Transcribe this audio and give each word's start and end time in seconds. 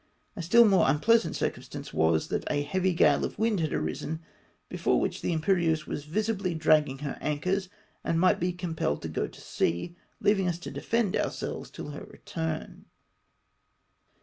A 0.35 0.41
still 0.41 0.65
more 0.65 0.87
un 0.87 0.99
pleasant 0.99 1.35
circumstance 1.35 1.93
was, 1.93 2.29
that 2.29 2.43
a 2.49 2.63
heavy 2.63 2.91
gale 2.91 3.23
of 3.23 3.37
^^nd 3.37 3.59
had 3.59 3.71
arisen, 3.71 4.19
before 4.67 4.99
which 4.99 5.21
the 5.21 5.31
Imperieuse 5.31 5.85
was 5.85 6.05
visibly 6.05 6.55
dragging 6.55 6.97
her 7.05 7.19
anchors, 7.21 7.69
and 8.03 8.19
might 8.19 8.39
be 8.39 8.51
compelled 8.51 9.03
to 9.03 9.07
go 9.07 9.27
to 9.27 9.39
sea, 9.39 9.95
leaving 10.19 10.47
us 10.47 10.57
to 10.57 10.71
defend 10.71 11.15
ourselves 11.15 11.69
till 11.69 11.91
her 11.91 12.05
return. 12.05 12.85